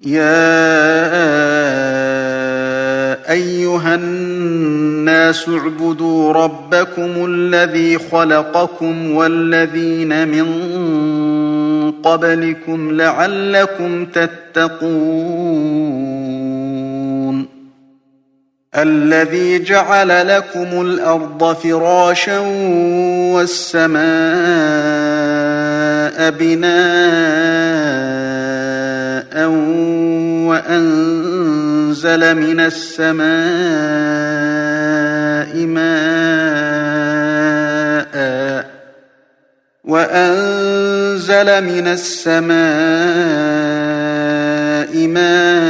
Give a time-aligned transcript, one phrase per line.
[0.00, 0.34] يا
[3.30, 10.44] أيها الناس اعبدوا ربكم الذي خلقكم والذين من
[12.02, 15.04] قبلكم لعلكم تتقون
[18.76, 22.38] الذي جعل لكم الأرض فراشا
[23.34, 24.04] والسماء
[26.30, 27.73] بناء
[30.74, 33.24] وأنزل من السماء
[35.66, 35.94] ماء
[39.84, 42.54] وأنزل من السماء
[45.06, 45.64] ماء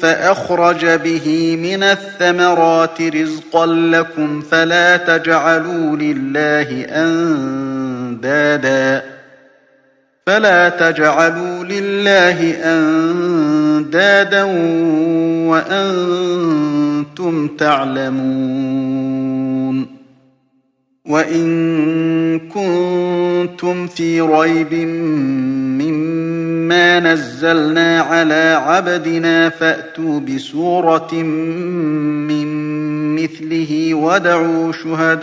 [0.00, 8.38] فأخرج به من الثمرات رزقا لكم فلا تجعلوا لله أندادا
[10.28, 14.42] فلا تجعلوا لله أندادا
[15.48, 18.98] وأنتم تعلمون
[21.06, 21.48] وإن
[22.38, 24.74] كنتم في ريب
[25.80, 32.48] مما نزلنا على عبدنا فأتوا بسورة من
[33.14, 35.18] مثله ودعوا شهداءكم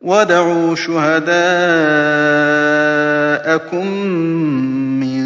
[0.00, 1.28] ودعوا شهداءكم
[5.00, 5.24] من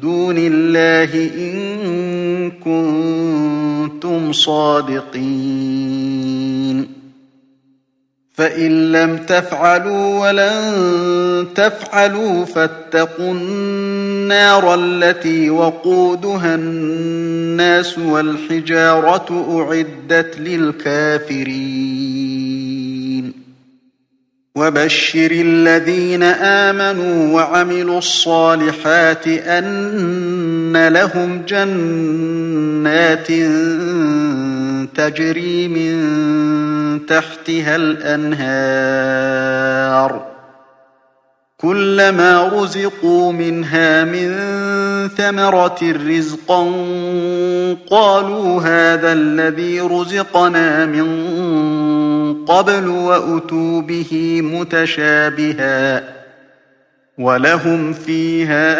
[0.00, 5.08] دون الله إن كنتم صادقين
[8.34, 22.37] فإن لم تفعلوا ولن تفعلوا فاتقوا النار التي وقودها الناس والحجارة أعدت للكافرين
[24.58, 33.28] وبشر الذين آمنوا وعملوا الصالحات أن لهم جنات
[34.94, 35.98] تجري من
[37.06, 39.18] تحتها الأنهار
[41.60, 44.38] كلما رزقوا منها من
[45.08, 46.62] ثمرة رزقا
[47.90, 51.06] قالوا هذا الذي رزقنا من
[52.34, 56.04] قبل وأتوا به متشابها
[57.18, 58.78] ولهم فيها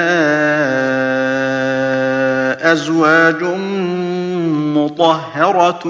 [2.72, 3.42] أزواج
[4.76, 5.86] مطهرة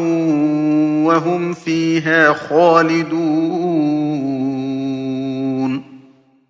[1.04, 4.47] وهم فيها خالدون